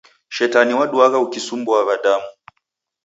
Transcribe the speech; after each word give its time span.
Shetani 0.35 0.73
waduagha 0.79 1.17
ukisumbua 1.25 1.79
w'adamu 1.87 2.27